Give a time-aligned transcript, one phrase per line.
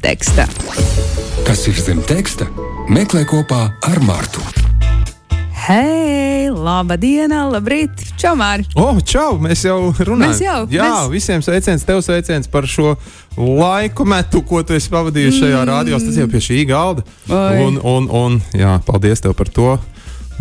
[0.00, 0.46] teksta.
[1.46, 2.46] Kas ir zem teksta?
[2.92, 4.42] Meklē kopā ar Mārtu.
[5.62, 8.74] Hei, laba diena, labrīt, čau, Mārķis.
[8.82, 10.32] Oh, čau, mēs jau runājam.
[10.32, 12.96] Mēs jau, Jā, mēs- visiem sveiciens, tev sveiciens par šo
[13.36, 15.70] laiku metu, ko tu esi pavadījis šajā mm.
[15.70, 17.06] radiostacijā pie šī galda.
[17.30, 17.62] Oi.
[17.62, 19.76] Un, un, un, jā, paldies tev par to.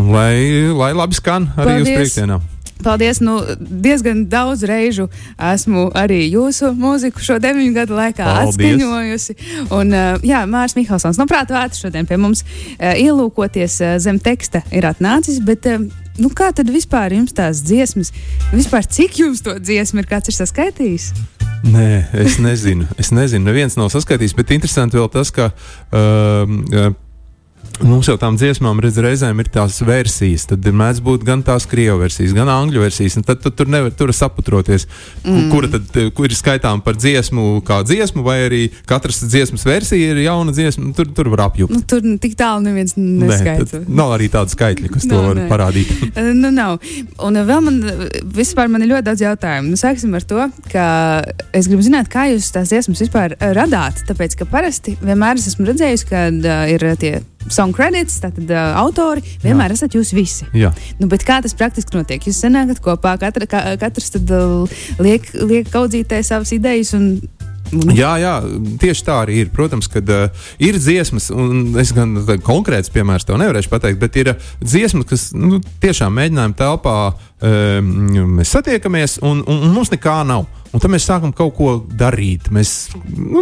[0.01, 0.33] Un lai,
[0.73, 2.41] lai labi skan arī uz Paldies.
[2.85, 3.21] Paldies!
[3.23, 5.07] Nu, diezgan daudz reižu
[5.51, 8.55] esmu arī jūsu mūziku šo deviņu gadu laikā Paldies.
[8.55, 9.37] atskaņojusi.
[9.69, 14.21] Un, uh, jā, Mārcis Mihelsons, no prāta vērts šodien pie mums uh, ielūkoties uh, zem
[14.21, 15.41] teksta ir atnācis.
[15.45, 15.67] Bet,
[16.21, 18.13] nu, kā tad vispār jums tās dziesmas,
[18.53, 21.11] vispār cik jums to dziesmu ir kāds ir saskaitījis?
[21.61, 22.87] Nē, es nezinu.
[22.97, 25.51] Es nezinu, neviens nav saskaitījis, bet interesanti vēl tas, ka.
[25.93, 26.91] Uh,
[27.81, 30.43] Mums jau tām dziesmām redz, reizēm ir tās versijas.
[30.49, 33.17] Tad ir mēdz būt gan tās krievu versijas, gan angļu versijas.
[33.25, 34.85] Tad tu, tur nevar tur saputroties,
[35.23, 35.47] mm.
[35.53, 40.11] kura tad eh, kur ir skaitām par dziesmu, kā dziesmu, vai arī katras dziesmas versija
[40.13, 40.91] ir jauna dziesma.
[40.97, 41.73] Tur, tur var apjūgt.
[41.73, 43.65] Nu, tur tik tālu neviens neskaita.
[43.71, 45.47] tad nav arī tāda skaitļa, kas to Nav, var nē.
[45.51, 45.95] parādīt.
[46.41, 46.79] Nu, nav.
[47.21, 49.73] Un uh, vēl man, uh, vispār man ir ļoti daudz jautājumu.
[49.73, 50.85] Nu, sāksim ar to, ka
[51.55, 54.03] es gribu zināt, kā jūs tās dziesmas vispār radāt.
[54.09, 57.19] Tāpēc, ka parasti vienmēr es esmu redzējusi, ka uh, ir tie
[57.49, 59.79] song credits, tātad uh, autori, vienmēr Jā.
[59.79, 60.47] esat jūs visi.
[60.57, 60.71] Jā.
[60.99, 62.23] Nu, kā tas praktiski notiek?
[62.27, 67.13] Jūs sanākat kopā, katra, ka, katrs tad, uh, liek, liek kaudzītē savas idejas un.
[67.71, 68.35] un Jā, jā,
[68.81, 69.51] tieši tā arī ir.
[69.55, 74.21] Protams, ka uh, ir dziesmas, un es gan tā konkrēts piemērs tev nevarēšu pateikt, bet
[74.21, 77.93] ir uh, dziesmas, kas nu, tiešām mēģinājuma telpā um,
[78.39, 80.49] mēs satiekamies, un, un, un mums nekā nav.
[80.71, 83.41] Un tad mēs sākam kaut ko darīt, mēs nu,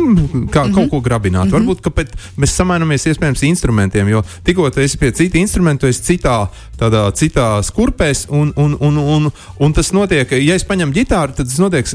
[0.49, 0.73] kā, mm -hmm.
[0.73, 1.45] kaut ko grabināt.
[1.45, 1.67] Mm -hmm.
[1.67, 6.01] Varbūt pēc, mēs samainamies iespējams instrumentiem, jo tikko tu esi pie cita instrumenta, tu esi
[6.01, 6.47] citā,
[6.79, 11.45] tādā, citā skurpēs, un, un, un, un, un tas notiek, ja es paņemu ģitāru, tad
[11.45, 11.85] tas notiek,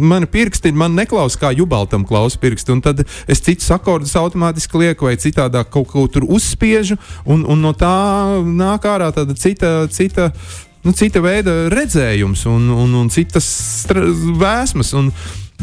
[0.00, 5.04] mani pirksti man neklausa kā jubaltam klausa pirksti, un tad es citus akordus automātiski lieku
[5.04, 9.86] vai citādāk kaut ko tur uzspiežu, un, un no tā nāk ārā tāda cita.
[9.88, 10.32] cita
[10.86, 13.46] nu, cita veida redzējums un, un, un citas
[13.90, 14.94] vēsmas.
[14.98, 15.12] Un,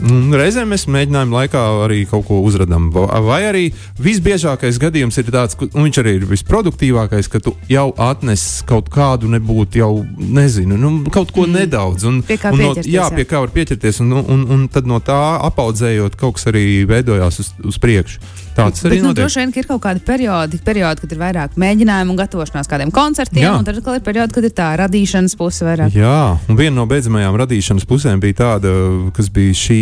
[0.06, 2.98] Un reizēm mēs mēģinājām laikā arī kaut ko uzrādīt.
[3.26, 3.64] Vai arī
[4.02, 9.32] visbiežākais gadījums ir tāds, un viņš arī ir visproduktīvākais, ka tu jau atnes kaut kādu
[9.34, 11.62] nebūtu, jau nezinu, nu, kaut ko mm.
[11.62, 12.06] nedaudz.
[12.10, 13.08] Un, Pie kā un no, jā.
[13.16, 14.04] pie kā var pieķerties.
[14.06, 15.18] Un, un, un tad no tā
[15.50, 18.22] apaudzējot, kaut kas arī veidojās uz, uz priekšu.
[18.58, 21.58] Tāds arī Bet, nu, droši vien ka ir kaut kādi periodi, periodi, kad ir vairāk
[21.62, 23.54] mēģinājumu un gatavošanās kādiem koncertiem, Jā.
[23.60, 25.94] un tad atkal ir periodi, kad ir tā radīšanas puse vairāk.
[25.98, 26.18] Jā,
[26.50, 28.74] un viena no beidzamajām radīšanas pusēm bija tāda,
[29.18, 29.82] kas bija šī,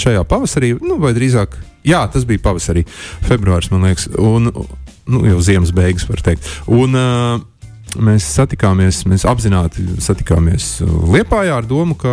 [0.00, 1.56] šajā pavasarī, nu, vai drīzāk,
[1.88, 2.84] jā, tas bija pavasarī,
[3.28, 6.46] februāris, man liekas, un nu, jau ziemas beigas, var teikt.
[6.68, 7.40] Un, uh,
[7.98, 10.66] Mēs satikāmies, mēs apzināti satikāmies
[11.10, 12.12] Lietpājā ar domu, ka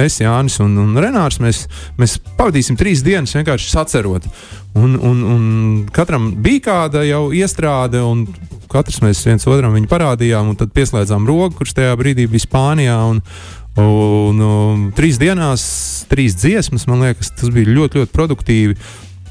[0.00, 1.64] es, Jānis un, un Renārs, mēs,
[2.00, 4.28] mēs pavadīsim trīs dienas vienkārši sacerot.
[4.74, 5.42] Un, un, un
[5.94, 8.24] katram bija kāda jau iestrāde, un
[8.72, 13.02] katrs mēs viens otram viņu parādījām, un tad pieslēdzām rogu, kurš tajā brīdī bija Spānijā.
[13.10, 13.22] Un,
[13.74, 15.64] Un, un trīs dienās,
[16.06, 18.76] trīs dziesmas, man liekas, tas bija ļoti, ļoti produktīvi.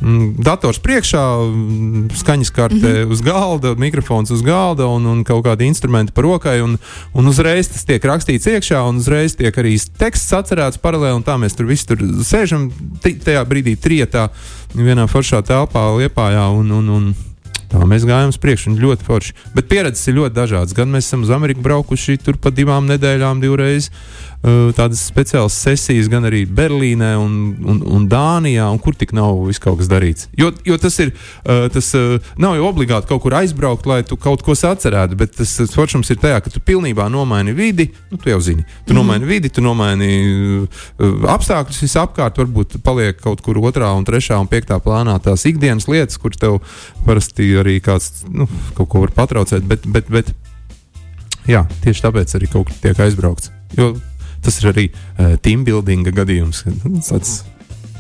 [0.03, 3.12] Mm, Dators priekšā, mm, skaņas karte mm -hmm.
[3.12, 6.62] uz galda, mikrofons uz galda un, un kaut kādi instrumenti par rokai.
[6.62, 6.78] Un,
[7.14, 11.16] un uzreiz tas tiek rakstīts iekšā, un uzreiz tiek arī teksts atcerēts paralēli.
[11.16, 12.72] un Tā mēs tur visi tur sēžam,
[13.02, 14.30] tajā brīdī trietā,
[14.75, 16.52] vienā foršā telpā, liepājā.
[16.52, 17.16] Un, un, un,
[17.74, 19.34] Tā mēs gājām uz priekšu, un ļoti forši.
[19.56, 20.75] Bet pieredzes ir ļoti dažādas.
[20.78, 23.90] Gan mēs esam uz Ameriku braukuši tur pa divām nedēļām, divreiz
[24.44, 29.62] tādas speciālas sesijas, gan arī Berlīnē un, un, un Dānijā, un kur tik nav viss
[29.64, 30.28] kaut kas darīts.
[30.40, 31.14] Jo, jo tas ir,
[31.46, 35.38] uh, tas uh, nav jau obligāti kaut kur aizbraukt, lai tu kaut ko atcerētu, bet
[35.40, 38.68] tas, foršums ir tajā, ka tu pilnībā nomaini vidi, nu, tu jau zini.
[38.84, 39.00] Tu mm.
[39.00, 40.12] nomaini vidi, tu nomaini
[41.34, 46.20] apstākļus visapkārt, varbūt paliek kaut kur otrā, un trešā un piektā plānā tās ikdienas lietas,
[46.20, 46.59] kur tev
[47.08, 49.64] parasti arī kāds nu, kaut ko var patraucēt.
[49.68, 50.34] Bet, bet, bet
[51.48, 53.53] jā, tieši tāpēc arī kaut kur tiek aizbraukts.
[53.78, 53.94] Jo
[54.44, 56.64] tas ir arī uh, team building gadījums.
[57.09, 57.42] Tas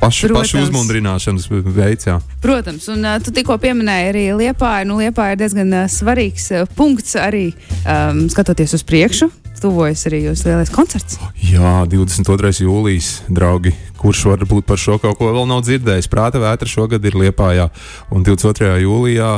[0.03, 0.51] pašu, Protams.
[0.51, 2.07] pašu uzmundrināšanas veids.
[2.07, 2.17] Jā.
[2.43, 4.89] Protams, un uh, tu tikko pieminēji arī Liepāju.
[4.89, 7.51] Nu, Liepāja ir diezgan uh, svarīgs uh, punkts arī
[7.85, 9.29] um, skatoties uz priekšu.
[9.63, 11.15] Tuvojas arī jūsu lielais koncerts.
[11.39, 12.49] Jā, 22.
[12.65, 13.71] jūlijas, draugi,
[14.01, 16.09] kurš varbūt par šo kaut ko vēl nav dzirdējis.
[16.11, 17.69] Prāta vētra šogad ir Liepājā
[18.11, 18.73] un 22.
[18.83, 19.31] jūlijā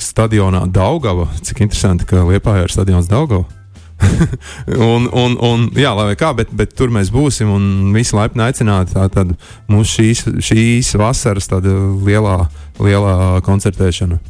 [0.00, 1.28] stadionā Daugava.
[1.44, 3.57] Cik interesanti, ka Liepājā ir stadions Daugava.
[4.92, 7.64] un, un, un, jā, lai kā, bet, bet tur mēs būsim un
[7.94, 8.94] visi laipni aicināti.
[8.96, 9.34] Tā tad
[9.70, 11.74] mūsu šīs, šīs vasaras tāda
[12.06, 12.40] lielā,
[12.82, 13.14] lielā
[13.46, 14.20] koncertēšana.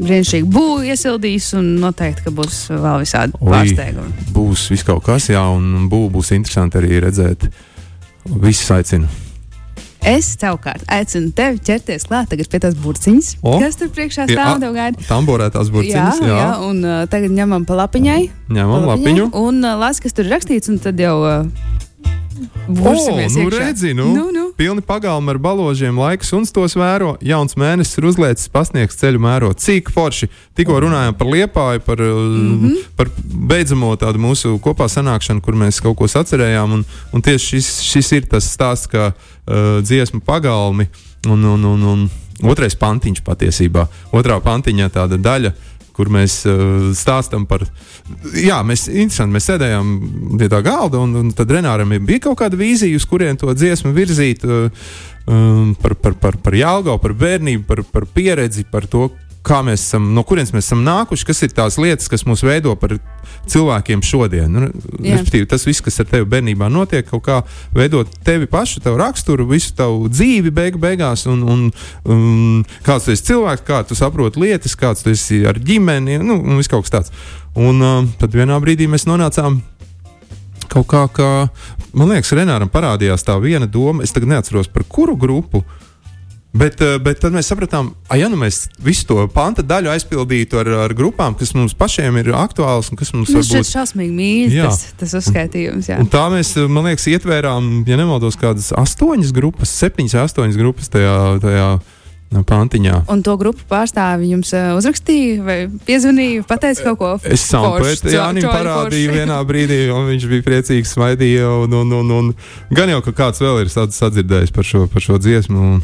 [0.00, 3.50] Brīnišķīgi būs iesildījis, un noteikti, ka būs vēl visādi Oi.
[3.52, 4.28] pārsteigumi.
[4.32, 7.50] Būs viss kaut kas, jā, un bū, būs interesanti arī redzēt.
[8.24, 9.08] Visus aicinu.
[10.06, 13.58] Es savukārt aicinu tevi ķerties klāt pie tās burciņas, O.
[13.60, 15.02] kas tur priekšā stāv tev gaida.
[15.08, 16.20] Tamborētās Jā, burciņas.
[16.24, 16.38] jā.
[16.40, 18.22] jā, un uh, tagad ņemam pa lapiņai.
[18.48, 19.28] Ņemam pa lapiņu.
[19.36, 21.44] Un uh, lasi, kas tur rakstīts, un tad jau uh,
[22.68, 23.60] bursimies nu iekšā.
[23.60, 24.39] redzi, nu, nu, nu.
[24.60, 27.14] Pilni pagalmi ar baložiem, laiks un tos vēro.
[27.24, 29.54] Jauns mēnesis ir uzliecis, pasniegs ceļu mēro.
[29.56, 30.28] Cik forši!
[30.58, 32.58] Tikko runājām par liepāju, par, mm.
[32.60, 32.82] -hmm.
[32.98, 36.76] par beidzamo tādu mūsu kopā sanākšanu, kur mēs kaut ko sacerējām.
[36.76, 40.90] Un, un tieši šis, šis ir tas stāsts, kā uh, dziesmu pagalmi
[41.24, 43.86] un, un, un, un otrais pantiņš patiesībā.
[44.12, 45.54] Otrā pantiņā tāda daļa.
[45.96, 47.66] Kur mēs uh, stāstām par.
[48.38, 49.94] Jā, mēs, mēs sēdējām
[50.40, 53.92] pie tā galda, un, un tad Renāram bija kaut kāda vīzija, uz kurien to dziesmu
[53.96, 54.46] virzīt.
[54.46, 54.70] Uh,
[55.30, 59.08] um, par, par, par, par Jālgau, par bērnību, par, par pieredzi, par to,
[59.46, 62.74] kā mēs esam, no kurienes mēs esam nākuši, kas ir tās lietas, kas mūs veido
[62.80, 62.96] par
[63.50, 64.52] cilvēkiem šodien.
[64.52, 64.68] Nu,
[65.00, 67.38] respektīvi, tas viss, kas ar tevi bērnībā notiek, kaut kā
[67.76, 71.66] veidot tevi pašu, tavu raksturu, visu tavu dzīvi beigu, beigās, un, un,
[72.04, 76.36] un kāds tu esi cilvēks, kā tu saproti lietas, kāds tu esi ar ģimeni, nu,
[76.40, 77.14] un viss kaut kas tāds.
[77.58, 79.62] Un uh, tad vienā brīdī mēs nonācām
[80.70, 81.28] kaut kā, ka,
[81.96, 85.64] man liekas, Renāram parādījās tā viena doma, es tagad neatceros par kuru grupu.
[86.52, 90.58] Bet, eh, bet tad mēs sapratām, ka, ja nu mēs visu to panta daļu aizpildītu
[90.58, 93.70] ar, ar grupām, kas mums pašiem ir aktuāls un kas mums Nu, šķiet varbūt.
[93.70, 95.86] šausmīgi mīļš tas, tas uzskaitījums.
[95.92, 96.00] Jā.
[96.02, 100.90] Un tā mēs, eh, man liekas, ietvērām, ja nemaldos, kādas astoņas grupas, septiņas, astoņas grupas
[100.90, 101.14] tajā,
[101.44, 102.96] tajā eh, pantiņā.
[103.14, 105.56] Un to grupu pārstāvi jums uzrakstīja vai
[105.86, 107.12] piezvanīja, pateica kaut ko.
[107.30, 109.16] Es Jānim čoļu parādīju foršu.
[109.22, 111.46] vienā brīdī, un viņš bija priecīgs, smaidīja.
[111.62, 112.34] Un, un, un, un
[112.74, 115.58] gan jau, ka kāds vēl ir sad- sadzirdējis par šo, par šo dziesmu.
[115.78, 115.82] Un,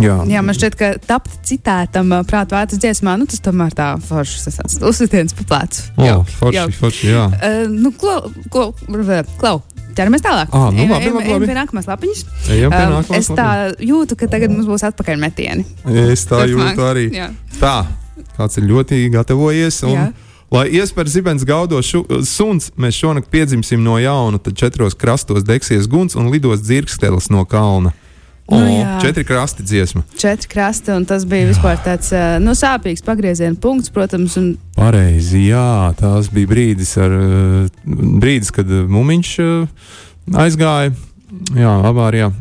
[0.00, 0.16] jā.
[0.30, 4.48] Jā, man šķiet, ka tapt citētam prātu vērtas dziesmā, nu tas tomēr tā foršs
[4.80, 5.82] uzsitiens pa plecu.
[5.98, 7.26] Jauki, forši, forši, jā.
[7.36, 8.72] Uh, nu, klau, klau,
[9.40, 9.62] klau,
[9.92, 10.48] ķeramies tālāk.
[10.52, 11.46] Ā, nu labi, ejam- labi, labi.
[11.50, 12.24] Pie nākamās lapiņas.
[12.56, 13.48] Ejam pie nākamās es tā
[13.84, 15.66] jūtu, ka tagad mums būs atpakaļ metieni.
[15.84, 16.72] Es tā Turpmāk.
[16.72, 17.06] jūtu arī.
[17.12, 17.30] Jā.
[17.60, 17.76] Tā,
[18.38, 19.82] kāds ir ļoti gatavojies.
[19.84, 20.06] Un, Jā.
[20.52, 25.86] lai iespēr zibens gaudo šu, suns, mēs šonakt piedzimsim no jauna, tad četros krastos degsies
[25.88, 27.92] guns un lidos dzirkstelis no kalna.
[28.50, 28.98] Nu jā.
[29.00, 30.02] četri krasti dziesma.
[30.18, 32.10] Četri krasti, un tas bija vispār tāds
[32.42, 34.36] nu, sāpīgs pagrieziena punkts, protams.
[34.40, 37.14] Un, Pareizi, jā, tās bija brīdis, ar,
[37.86, 39.32] brīdis kad mumiņš
[40.42, 40.92] aizgāja
[41.56, 42.32] jā, avārijā.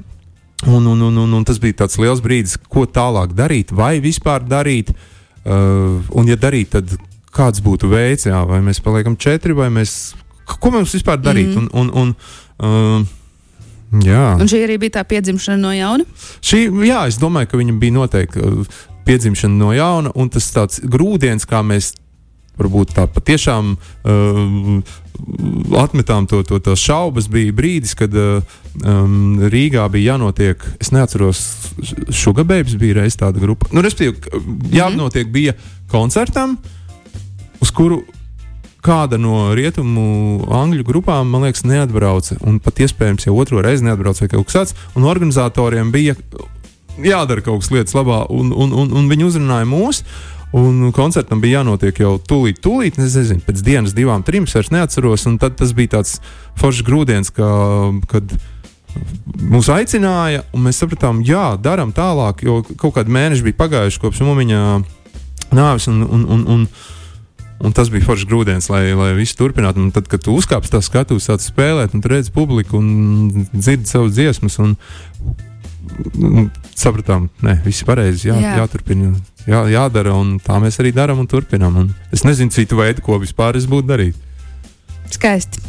[0.68, 4.44] Un, un, un, un, un tas bija tāds liels brīdis, ko tālāk darīt, vai vispār
[4.46, 4.92] darīt.
[5.42, 6.92] Uh, un, ja darīt, tad
[7.34, 10.14] kāds būtu veids, jā, vai mēs paliekam četri, vai mēs.
[10.52, 11.56] Ko mums vispār darīt?
[11.56, 11.72] Mhm.
[11.74, 12.14] Un, un, un,
[12.62, 13.18] uh,
[14.06, 14.26] jā.
[14.40, 16.08] un šī arī bija tā piedzimšana no jauna.
[16.40, 20.82] Šī, jā, es domāju, ka viņam bija noteikti uh, piedzimšana no jauna, un tas tāds
[20.84, 21.94] grūdienis, kā mēs
[22.60, 24.96] varbūt tā patiešām uh,
[25.82, 28.42] atmetām to, to, to šaubas, bija brīdis, kad uh,
[28.84, 31.42] um, Rīgā bija jānotiek, es neatceros,
[32.22, 33.70] Šugabēbs bija reiz tāda grupa.
[33.76, 34.42] Nu, respektīvi,
[34.76, 35.56] jānotiek bija
[35.92, 36.58] koncertam,
[37.62, 38.02] uz kuru
[38.86, 42.40] kāda no rietumu angļu grupām, man liekas, neatbrauca.
[42.48, 44.76] Un pat iespējams, jau otro reizi neatbrauca vai kaut kas tāds.
[44.98, 46.18] Un organizatoriem bija
[47.02, 50.04] jādara kaut kas lietas labā, un, un, un, un viņi uzrunāja mūs.
[50.58, 55.24] Un koncertam bija jānotiek jau tūlīt, tūlīt, nezinu, pēc dienas, divām, trim, es vairs neatceros.
[55.40, 56.18] Tad tas bija tāds
[56.60, 57.52] foršs grūdienis, ka,
[58.12, 58.34] kad
[59.52, 64.26] mūs aicināja, un mēs sapratām, jā, darām tālāk, jo kaut kādi mēneši bija pagājuši kopš
[64.28, 64.60] mūmiņa
[65.56, 65.88] nāves.
[65.88, 66.68] Un, un, un, un,
[67.62, 69.84] Un tas bija foršs grūdienis, lai, lai viss turpinātu.
[69.84, 73.90] Un tad, kad tu uzkāpsi tā skatuves, sāc spēlēt, un tu redzi publiku un dzirdi
[73.90, 74.74] savas dziesmas, un,
[76.18, 78.56] un sapratām, ka viss ir pareizi, jā, Jā.
[78.56, 78.64] jā.
[78.64, 79.12] jāturpina,
[79.46, 81.78] jā, jādara, un tā mēs arī darām un turpinām.
[81.84, 84.18] Un es nezinu citu veidu, ko vispār es būtu darījis.
[85.12, 85.62] Skaisti.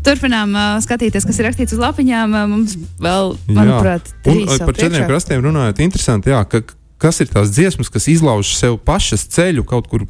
[0.00, 2.32] Turpinām uh, skatīties, kas ir rakstīts uz lapiņām.
[2.32, 6.62] Uh, mums vēl, manuprāt, uh, vēl par četriem krastiem runājot, interesanti, jā, ka,
[7.00, 10.06] kas ir tās dziesmas, kas izlauž sev pašas ceļu kaut kur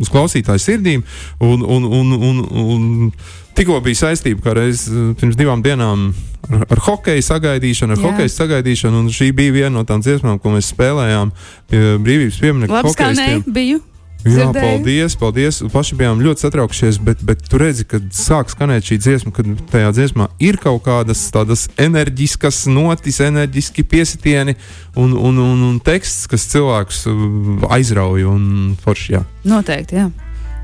[0.00, 1.04] uz klausītāju sirdīm.
[1.40, 3.10] Un, un, un, un, un
[3.56, 6.08] tikko bija saistība, kā reiz uh, pirms divām dienām
[6.50, 8.06] ar, ar hokeju sagaidīšanu, ar Jā.
[8.10, 11.34] hokeju sagaidīšanu, un šī bija viena no tām dziesmām, ko mēs spēlējām
[11.70, 13.82] pie brīvības pieminiekta Labi, kā nē, biju.
[14.26, 14.60] Jā, Dzirdēju.
[14.60, 15.60] paldies, paldies.
[15.70, 19.92] Paši bijām ļoti satraukšies, bet, bet tu redzi, kad sāk skanēt šī dziesma, kad tajā
[19.94, 24.56] dziesmā ir kaut kādas tādas enerģiskas notis, enerģiski piesitieni
[24.96, 29.14] un, un, un, un teksts, kas cilvēkus uh, aizrauja un forši.
[29.14, 29.22] Jā.
[29.46, 30.08] Noteikti, jā.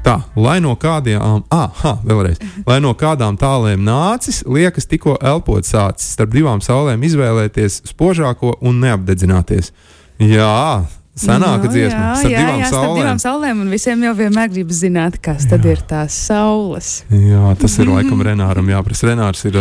[0.03, 6.09] Tā, lai no kādām, ah, vēlreiz, lai no kādām tālēm nācis, liekas, tikko elpot sācis,
[6.17, 9.71] starp divām saulēm izvēlēties spožāko un neapdedzināties.
[10.19, 10.83] Jā,
[11.19, 12.97] senāka Nu, dziesma, jā, jā, divām jā, saulēm.
[13.03, 17.05] divām saulēm, un visiem jau vienmēr gribas zināt, kas tad ir tās saules.
[17.13, 19.11] Jā, tas ir laikam Renāram jāprasa.
[19.13, 19.59] Renārs ir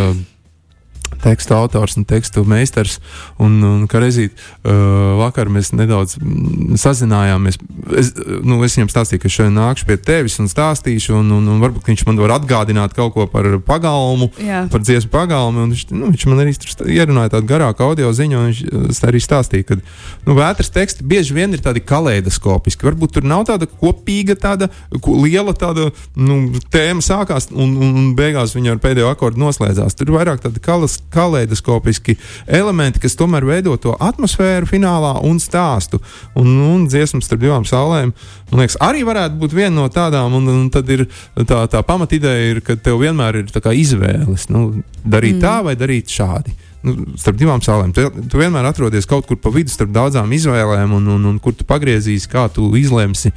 [1.22, 2.98] tekstu autors un tekstu meistars.
[3.42, 7.58] Un, un kā reizīt, uh, vakar mēs nedaudz mm, sazinājāmies.
[7.98, 8.12] Es,
[8.44, 11.90] nu, es viņam stāstīju, ka šodien nākšu pie tevis un stāstīšu, un, un, un varbūt
[11.92, 14.64] viņš man var atgādināt kaut ko par pagalmu, Jā.
[14.72, 15.66] par dziesmu pagalmu.
[15.68, 16.56] Viņš, nu, viņš man arī
[16.96, 21.54] ierunāja tādu garāku audio ziņu, un viņš arī stāstīja, ka nu, vētras teksti bieži vien
[21.54, 22.86] ir tādi kaleidoskopiski.
[22.88, 24.70] Varbūt tur nav tāda kopīga, tāda
[25.02, 26.38] ko, liela tāda, nu,
[26.72, 29.96] tēma sākās, un, un, un beigās viņa ar pēdējo akordu noslēdzās.
[29.98, 32.16] Tur ir vairāk tādi kalas, kaleidoskopiski
[32.46, 36.00] elementi, kas tomēr veido to atmosfēru finālā un stāstu.
[36.38, 38.14] Un, un dziesmas starp divām saulēm,
[38.50, 40.38] man liekas, arī varētu būt viena no tādām.
[40.38, 41.06] Un, un tad ir
[41.48, 44.48] tā, tā pamatideja, ir, ka tev vienmēr ir izvēles.
[44.52, 45.42] Nu, darīt mm.
[45.42, 46.54] tā vai darīt šādi.
[46.82, 47.92] Nu, starp divām sālēm.
[47.94, 51.54] Tu, tu vienmēr atrodies kaut kur pa vidu starp daudzām izvēlēm, un, un, un kur
[51.54, 53.30] tu pagriezīsi, kā tu izlemsi.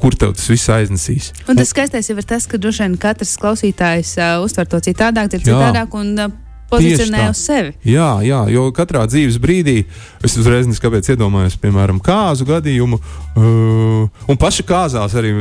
[0.00, 1.26] Kur tev tas viss aiznesīs?
[1.50, 5.34] Un tas skaistais jau ir tas, ka droši vien katrs klausītājs uh, uztver to citādāk,
[5.36, 5.92] ir citādāk.
[5.98, 7.72] Un, uh, pozicionē uz sevi.
[7.86, 9.82] Jā, jā, jo katrā dzīves brīdī
[10.24, 13.00] es uzreiz kāpēc iedomājos, piemēram, kāzu gadījumu.
[13.30, 15.32] Uh, un paši kāzās arī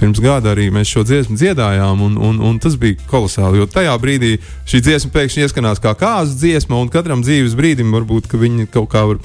[0.00, 3.62] pirms gada arī mēs šo dziesmu dziedājām, un, un, un tas bija kolosāli.
[3.62, 4.36] Jo tajā brīdī
[4.68, 9.06] šī dziesma pēkšņi ieskanās kā kāzu dziesma, un katram dzīves brīdim varbūt viņi kaut kā
[9.12, 9.22] var,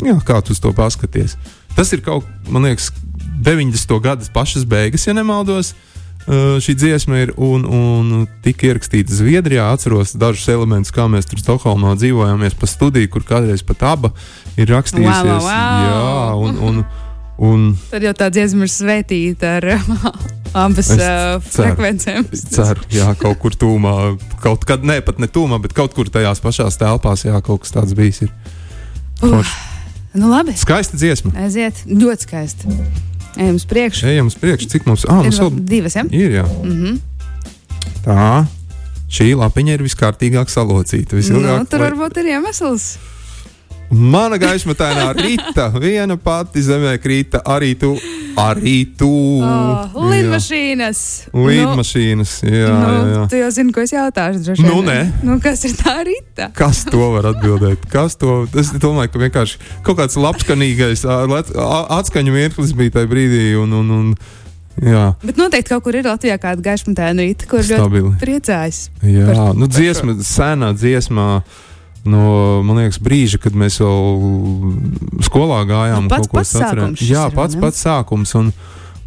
[0.00, 1.38] jā, kā tu uz to paskaties.
[1.76, 2.90] Tas ir kaut, man liekas,
[3.40, 4.00] 90.
[4.02, 5.72] gada pašas beigas, ja nemaldos.
[5.72, 5.89] Uh,
[6.28, 9.70] šī dziesma ir un, un tika ierakstīta Zviedrijā.
[9.74, 14.12] Atceros dažus elementus, kā mēs tur Stokholmā dzīvojāmies pa studiju, kur kādreiz pat aba
[14.60, 15.24] ir rakstījusies.
[15.24, 15.88] Wow, wow, wow.
[15.88, 16.84] Jā, un, un,
[17.50, 19.68] un, Tad jau tā dziesma ir svētīta ar
[20.64, 22.30] abas uh, frekvencēm.
[22.36, 23.96] Ceru, jā, kaut kur tūmā,
[24.44, 27.74] kaut kad, ne pat ne tūmā, bet kaut kur tajās pašās telpās, jā, kaut kas
[27.76, 28.24] tāds bijis.
[28.26, 28.34] Ir.
[29.24, 29.54] Uh,
[30.14, 30.56] nu labi.
[30.58, 31.34] Skaista dziesma.
[31.38, 32.80] Aiziet, ļoti skaista.
[33.36, 34.06] Ejam uz priekšu.
[34.10, 34.68] Ejam uz priekšu.
[34.72, 35.30] Cik mums ah, ir?
[35.30, 36.04] Mums Vēl divas, ja?
[36.10, 36.46] Ir, jā.
[36.64, 36.98] Mm -hmm.
[38.04, 38.46] Tā.
[39.10, 41.16] Šī lapiņa ir viskārtīgāk salocīta.
[41.18, 42.98] Visilgāk, nu, tur varbūt ir iemesls.
[43.90, 47.96] Mana gaismatainā rīta, viena pati zemē krīta, arī tu.
[48.38, 49.08] Arī tu.
[49.42, 51.00] Oh, lidmašīnas.
[51.34, 53.22] Lidmašīnas, nu, jā, nu, jā, jā.
[53.32, 54.42] Tu jau zini, ko es jautāšu.
[54.46, 54.98] Droši, Nu, nē.
[55.26, 56.52] Nu, kas ir tā rīta?
[56.56, 57.88] Kas to var atbildēt?
[57.90, 58.44] Kas to?
[58.54, 61.02] Es domāju, ka vienkārši kaut kāds labskanīgais
[61.98, 63.42] atskaņu mirklis bija tajā brīdī.
[63.60, 64.12] Un, un, un,
[64.80, 65.10] Jā.
[65.26, 68.06] Bet noteikti kaut kur ir Latvijā kāda gaismataina rīta, kur Stabili.
[68.14, 68.78] ļoti priecājas.
[69.04, 71.26] Jā, par- nu, dziesma, senā dziesmā.
[72.08, 77.60] No, liekas, brīža, kad mēs vēl skolā gājām, Nu, pats- pats sākums Jā, pats, ne?
[77.60, 78.32] pats sākums.
[78.40, 78.52] Un,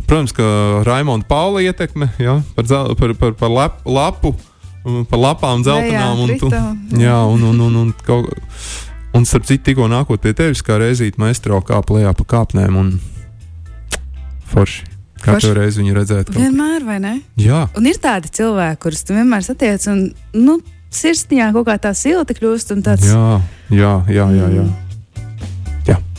[0.06, 0.44] protams, ka
[0.86, 2.68] Raimonda Paula ietekme ja, par,
[3.00, 4.36] par, par, par lep, lapu,
[4.86, 6.22] un par lapām dzeltenām.
[6.22, 6.76] Un, tu, krita.
[7.02, 8.30] jā, un, un, un, un, kaut,
[9.18, 12.94] un starp citu, tikko nākot pie tevis, kā reizīt maestro kāp lejā pa kāpnēm un
[14.54, 14.90] forši.
[15.24, 16.32] Katru reizi viņu redzēt.
[16.36, 17.14] Vienmēr, vai ne?
[17.40, 20.02] Jā, Un ir tādi cilvēki, kurus tu vienmēr satiec, un
[20.36, 20.58] nu,
[20.98, 22.74] sirsniņā kaut kā tā silta kļūst.
[22.86, 23.42] Tāds, jā,
[23.74, 24.30] jā, jā.
[24.38, 24.66] jā, jā.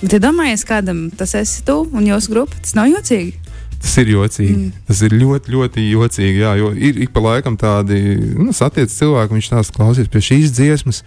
[0.05, 3.39] Bet, ja domājies, kādam tas esi tu un jūsu grupa, tas nav jocīgi.
[3.81, 4.57] Tas ir jocīgi.
[4.57, 4.83] Mm.
[4.89, 6.41] Tas ir ļoti, ļoti jocīgi.
[6.43, 8.01] Jā, jo ir ik pa laikam tādi
[8.37, 11.03] nu, satiec cilvēki, viņš tās klausīs pie šīs dziesmas.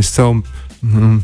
[0.00, 0.42] Es savu
[0.84, 1.18] mm,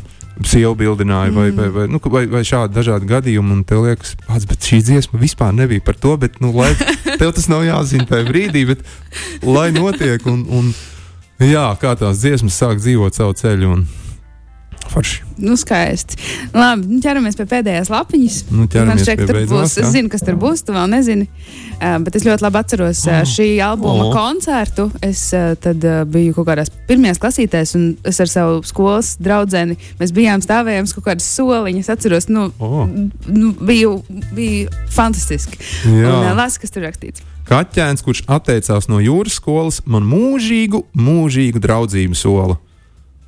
[0.49, 4.45] sievu bildināju, vai, vai, vai, nu, vai, vai šādi dažādi gadījumi, un tev liekas, pats,
[4.49, 6.71] bet šī dziesma vispār nebija par to, bet, nu, lai
[7.19, 8.85] tev tas nav jāzina tajā brīdī, bet
[9.45, 10.71] lai notiek, un, un
[11.47, 13.71] jā, kā tās dziesmas sāk dzīvot savu ceļu.
[13.77, 13.85] Un,
[14.89, 15.21] Forši.
[15.39, 16.17] Nu, skaisti.
[16.55, 18.37] Labi, nu, ķeramies pie pēdējās lapiņas.
[18.49, 19.75] Nu, Man ka tur būs.
[19.77, 19.91] Es jā.
[19.93, 21.27] zinu, kas tur būs, tu vēl nezini.
[21.79, 24.13] Uh, bet es ļoti labi atceros uh, šī albuma Oh.
[24.15, 24.89] koncertu.
[25.05, 29.77] Es uh, tad uh, biju kaut kādās pirmajās klasītēs, un es ar savu skolas draugu
[30.01, 31.85] mēs bijām stāvējām uz kaut kādas soliņas.
[31.87, 32.83] Es atceros, nu, Oh.
[33.29, 34.01] nu biju,
[34.35, 35.61] bija fantastiski.
[35.85, 36.09] Jā.
[36.09, 37.23] Un uh, lasi, kas tur rakstīts.
[37.49, 42.59] Kaķēns, kurš atteicās no jūras skolas, man mūžīgu, mūžīgu draudzību sola.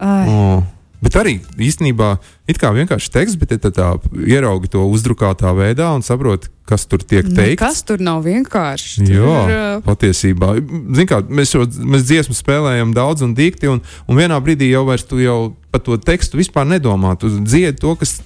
[0.01, 0.27] Ai.
[0.27, 0.80] Oh.
[1.01, 2.13] Bet arī īstenībā
[2.49, 3.87] it kā vienkārši teksts, bet tā, tā
[4.21, 7.59] ieraugi to uzdrukātā veidā un saproti, kas tur tiek Nu, teikts.
[7.61, 9.07] kas tur nav vienkārši?
[9.07, 10.53] Tur Jā, uh, patiesībā.
[10.97, 14.85] Zin Kā, mēs šo mēs dziesmu spēlējam daudz un dikti, un, un vienā brīdī jau,
[14.91, 15.39] vairs tu jau
[15.73, 17.15] par to tekstu vispār nedomā.
[17.17, 18.19] Tu dziedi to, kas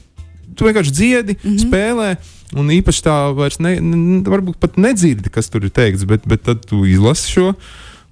[0.55, 1.63] tu vienkārši dziedi, mm -hmm.
[1.63, 2.15] spēlē.
[2.55, 6.43] Un īpaši tā vairs ne, ne, varbūt pat nedzirdi, kas tur ir teikts, bet, bet
[6.43, 7.53] tad tu izlasi šo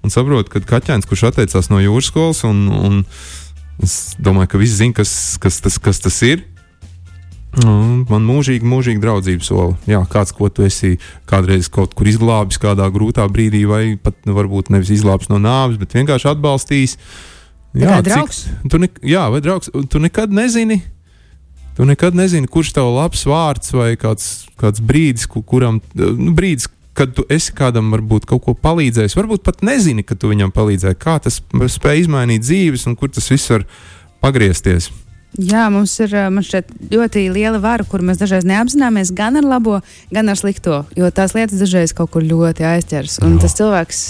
[0.04, 3.04] un saproti, ka kaķēns, kurš atteicās no jūras skolas, un, un
[3.82, 6.44] es domāju, ka visi zina, kas, kas, tas, kas tas ir.
[7.64, 9.76] Man mūžīgi, mūžīgi draudzība sola.
[9.86, 10.96] Jā, kāds, ko tu esi
[11.30, 15.78] kādreiz kaut kur izglābis, kādā grūtā brīdī, vai pat nu, varbūt nevis izglābis no nāves,
[15.78, 16.96] bet vienkārši atbalstījis.
[17.78, 18.44] Kā draugs?
[18.70, 19.70] tu ne, jā, vai draugs.
[19.90, 20.80] Tu nekad nezini,
[21.78, 26.66] tu nekad nezini, kurš tev labs vārds vai kāds, kāds brīdis, ku- kuram nu, brīdis,
[26.94, 31.00] kad tu esi kādam varbūt kaut ko palīdzējis, varbūt pat nezini, ka tu viņam palīdzēji,
[31.00, 31.40] kā tas
[31.76, 33.66] spēj izmainīt dzīves un kur tas viss var
[34.22, 34.90] pagriezties.
[35.34, 36.12] Jā, mums ir
[36.46, 39.80] šeit ļoti liela vara, kur mēs dažreiz neapzināmies gan ar labo,
[40.14, 40.84] gan ar slikto.
[40.94, 43.18] Jo tās lietas dažreiz kaut kur ļoti aizķers.
[43.26, 44.04] Un tas cilvēks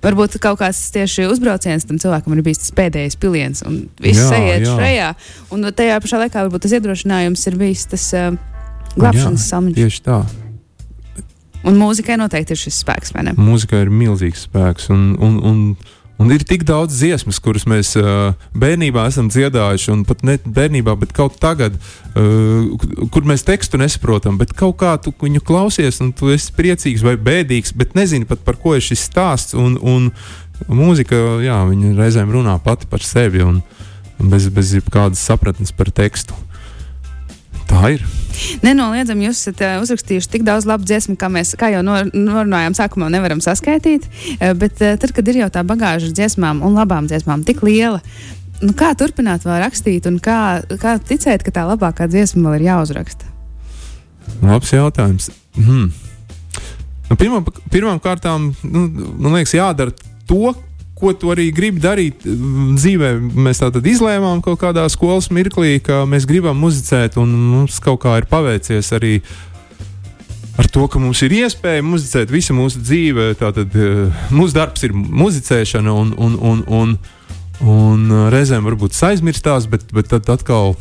[0.00, 4.30] varbūt kaut kāds tieši uzbrauciens tam cilvēkam ir bijis tas pēdējais piliens, un viss Jā,
[4.38, 4.76] aiziet jā.
[4.80, 5.10] šajā.
[5.52, 8.30] Un tajā pašā laikā varbūt tas iedrošinājums ir bijis tas uh,
[8.96, 9.82] glābšanas samiņš.
[9.82, 10.22] Tieši tā.
[11.66, 13.34] Un mūzikai noteikti ir šis spēks, vai ne?
[13.38, 14.88] Mūzika ir milzīgs spēks.
[14.94, 15.58] Un, un, un,
[16.20, 20.96] un ir tik daudz dziesmas, kuras mēs uh, bērnībā esam dziedājuši, un pat ne bērnībā,
[21.02, 21.76] bet kaut tagad,
[22.14, 22.70] uh,
[23.12, 27.18] kur mēs tekstu nesaprotam, bet kaut kā tu viņu klausies, un tu esi priecīgs vai
[27.20, 29.56] bēdīgs, bet nezini pat par ko ir šis stāsts.
[29.58, 30.08] Un, un
[30.68, 33.60] mūzika, jā, viņa reizēm runā pati par sevi un,
[34.32, 36.36] bez, bez kādas sapratnes par tekstu.
[37.70, 38.02] Tā ir.
[38.64, 42.74] Nenoliedzami jūs esat uh, uzrakstījuši tik daudz labu dziesmu, kā mēs, kā jau nor norunājām,
[42.78, 44.06] sākumā nevaram saskaitīt.
[44.36, 48.00] Uh, bet uh, tad, kad ir jau tā bagāža dziesmām un labām dziesmām tik liela,
[48.62, 52.68] nu, kā turpināt vēl rakstīt un kā, kā ticēt, ka tā labākā dziesma vēl ir
[52.70, 53.28] jāuzraksta?
[54.42, 55.30] Labs jautājums.
[55.58, 55.90] Hmm.
[57.10, 57.18] Nu,
[58.02, 58.86] kārtām, nu,
[59.18, 59.94] man liekas, jādara
[60.28, 60.54] to,
[61.00, 63.12] ko tu arī gribi darīt mm, dzīvē.
[63.46, 68.02] Mēs tā tad izlēmām kaut kādā skolas mirklī, ka mēs gribam muzicēt, un mums kaut
[68.04, 69.20] kā ir paveicies arī.
[70.60, 74.92] Ar to, ka mums ir iespēja muzicēt visu mūsu dzīvi, tātad uh, mūsu darbs ir
[74.92, 76.94] muzicēšana, un, un, un, un,
[77.64, 80.74] un reizēm varbūt aizmirstās, bet, bet tad atkal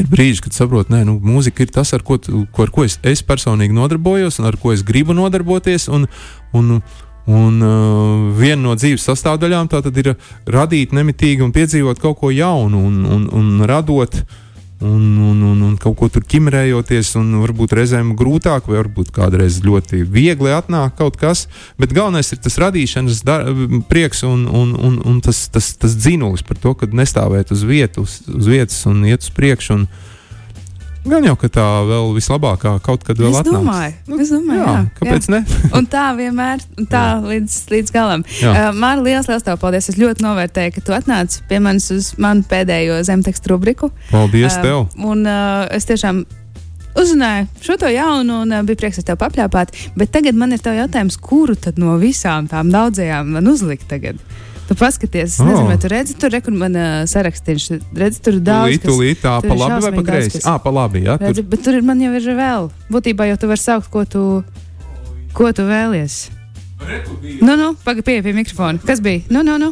[0.00, 2.98] ir brīži, kad saprotu, ka nu, mūzika ir tas, ar ko, ko, ar ko es,
[3.06, 5.88] es personīgi nodarbojos un ar ko es gribu nodarboties.
[5.92, 6.06] Un,
[6.56, 6.82] un, un
[7.62, 10.12] uh, viena no dzīves sastāvdaļām tā tad ir
[10.46, 14.20] radīt nemitīgi un piedzīvot kaut ko jaunu un, un, un radot.
[14.76, 19.62] Un, un, un, un kaut ko tur ķimrējoties, un varbūt reizēm grūtāk, vai varbūt kādreiz
[19.64, 21.46] ļoti viegli atnāk kaut kas.
[21.80, 23.22] Bet galvenais ir tas radīšanas
[23.88, 28.04] prieks un, un, un, un tas, tas, tas dzinulis par to, ka nestāvēt uz, vietu,
[28.04, 29.78] uz, uz vietas un iet uz priekšu.
[29.78, 29.88] Un,
[31.06, 33.60] Gan jau, ka tā vēl vislabākā kaut kad vēl es atnāks.
[33.60, 35.34] domāju, es domāju, jā, jā, kāpēc jā.
[35.36, 35.58] ne?
[35.78, 38.24] Un tā vienmēr, un tā līdz, līdz galam.
[38.40, 38.50] Jā.
[38.50, 39.86] Uh, man liels, liels tev paldies.
[39.92, 43.92] Es ļoti novērtēju, ka tu atnāci pie manis uz manu pēdējo zemtekstu rubriku.
[44.10, 44.82] Paldies Uh, tev!
[45.06, 46.24] Un uh, es tiešām
[46.96, 49.74] uzzināju šo to jaunu, un uh, bija prieks ar tevi papļāpāt.
[49.98, 54.18] Bet tagad man ir tev jautājums, kuru tad no visām tām daudzajām man uzlikt tagad?
[54.66, 55.46] Tu paskaties, es Oh.
[55.46, 57.68] nezinu, vai tu redzi, tur rekur man uh, sarakstīns.
[57.94, 58.72] Redzi, tur ir daudz.
[58.80, 60.40] Kas- tūlīt, tā tur pa ir labi vai pa kreisi?
[60.44, 61.14] Ah, pa labi, jā.
[61.22, 61.50] Redzi, Tur.
[61.52, 62.66] bet tur ir, man jau ir vēl.
[62.90, 64.24] Būtībā jau tu vari saukt, ko tu,
[65.38, 66.16] ko tu vēlies.
[67.40, 68.82] Nu, nu, pagaidi pie, pie mikrofona.
[68.84, 69.22] Kas bija?
[69.30, 69.70] Nu, nu, nu.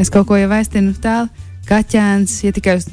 [0.00, 1.28] Es kaut ko jau aiztinu tālu.
[1.68, 2.86] Kaķēns, ja tikai uz,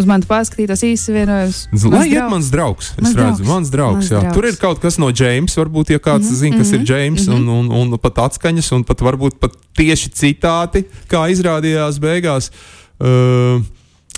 [0.00, 1.58] uz mani paskatītos īsi vienojums.
[1.92, 2.92] Lai iet mans draugs.
[2.94, 3.50] Es Mans redzu, draugs.
[3.50, 4.08] mans draugs.
[4.10, 4.20] Jā.
[4.22, 4.34] draugs.
[4.38, 7.44] Tur ir kaut kas no Džeimsa, varbūt, ja kāds Mhm, zina, kas ir Džeims, un,
[7.48, 12.50] un, un pat atskaņas, un pat varbūt pat tieši citāti, kā izrādījās beigās.
[12.98, 13.60] Uh,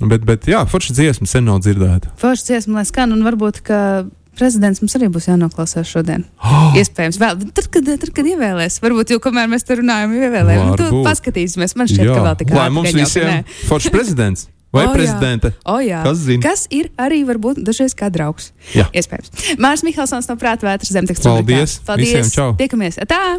[0.06, 2.12] bet, bet, jā, forša dziesma sen nav dzirdēta.
[2.20, 3.80] Forši dziesma, lai skan, un varbūt, ka
[4.38, 6.24] prezidents mums arī būs jānoklausās šodien.
[6.40, 8.80] Oh, Iespējams, vēl tad, kad, tad, kad ievēlēs.
[8.84, 10.68] Varbūt jau kamēr mēs te runājam, jau ievēlējam.
[10.68, 11.08] Nu, tu Varbūt.
[11.08, 14.46] paskatīsimies, man šķiet, ka vēl tik Lai ātri mums visiem foršs prezidents
[14.76, 14.94] vai O, jā.
[14.94, 15.52] prezidente.
[15.64, 16.04] O, jā.
[16.04, 16.42] Kas zina?
[16.44, 18.52] Kas ir arī varbūt dažreiz kā draugs?
[18.76, 18.88] Jā.
[18.92, 19.56] Iespējams.
[19.62, 21.30] Mārcis Mihelsons no Prāta vētras zemtekstu.
[21.30, 21.78] Paldies.
[21.86, 22.12] Paldies.
[22.12, 22.50] Visiem čau.
[22.60, 23.00] Tiekamies.
[23.08, 23.38] Tā!